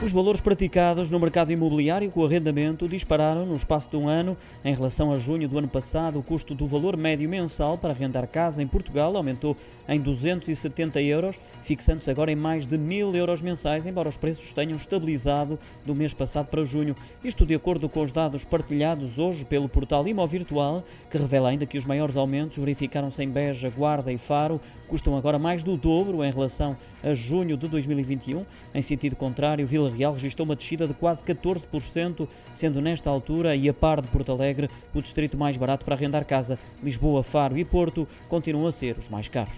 Os 0.00 0.12
valores 0.12 0.40
praticados 0.40 1.10
no 1.10 1.18
mercado 1.18 1.52
imobiliário 1.52 2.08
com 2.08 2.24
arrendamento 2.24 2.88
dispararam 2.88 3.44
no 3.44 3.56
espaço 3.56 3.90
de 3.90 3.96
um 3.96 4.08
ano. 4.08 4.36
Em 4.64 4.72
relação 4.72 5.12
a 5.12 5.16
junho 5.16 5.48
do 5.48 5.58
ano 5.58 5.66
passado, 5.66 6.20
o 6.20 6.22
custo 6.22 6.54
do 6.54 6.68
valor 6.68 6.96
médio 6.96 7.28
mensal 7.28 7.76
para 7.76 7.90
arrendar 7.90 8.28
casa 8.28 8.62
em 8.62 8.66
Portugal 8.66 9.16
aumentou 9.16 9.56
em 9.88 10.00
270 10.00 11.02
euros, 11.02 11.40
fixando-se 11.64 12.08
agora 12.08 12.30
em 12.30 12.36
mais 12.36 12.64
de 12.64 12.78
1000 12.78 13.16
euros 13.16 13.42
mensais, 13.42 13.88
embora 13.88 14.08
os 14.08 14.16
preços 14.16 14.54
tenham 14.54 14.76
estabilizado 14.76 15.58
do 15.84 15.96
mês 15.96 16.14
passado 16.14 16.46
para 16.46 16.64
junho. 16.64 16.94
Isto 17.24 17.44
de 17.44 17.56
acordo 17.56 17.88
com 17.88 18.00
os 18.00 18.12
dados 18.12 18.44
partilhados 18.44 19.18
hoje 19.18 19.44
pelo 19.44 19.68
portal 19.68 20.06
Imo 20.06 20.24
Virtual, 20.28 20.84
que 21.10 21.18
revela 21.18 21.48
ainda 21.48 21.66
que 21.66 21.76
os 21.76 21.84
maiores 21.84 22.16
aumentos 22.16 22.56
verificaram-se 22.56 23.20
em 23.24 23.28
Beja, 23.28 23.68
Guarda 23.68 24.12
e 24.12 24.18
Faro, 24.18 24.60
custam 24.88 25.16
agora 25.16 25.38
mais 25.38 25.62
do 25.62 25.76
dobro 25.76 26.24
em 26.24 26.32
relação 26.32 26.76
a 27.04 27.14
junho 27.14 27.56
de 27.56 27.68
2021. 27.68 28.44
Em 28.74 28.82
sentido 28.82 29.14
contrário, 29.14 29.66
Vila 29.66 29.90
Real 29.90 30.14
registrou 30.14 30.44
uma 30.44 30.56
descida 30.56 30.88
de 30.88 30.94
quase 30.94 31.22
14%, 31.22 32.26
sendo 32.54 32.80
nesta 32.80 33.08
altura 33.08 33.54
e 33.54 33.68
a 33.68 33.74
par 33.74 34.00
de 34.00 34.08
Porto 34.08 34.32
Alegre 34.32 34.68
o 34.94 35.00
distrito 35.00 35.36
mais 35.36 35.56
barato 35.56 35.84
para 35.84 35.94
arrendar 35.94 36.24
casa. 36.24 36.58
Lisboa, 36.82 37.22
Faro 37.22 37.56
e 37.56 37.64
Porto 37.64 38.08
continuam 38.28 38.66
a 38.66 38.72
ser 38.72 38.98
os 38.98 39.08
mais 39.08 39.28
caros. 39.28 39.54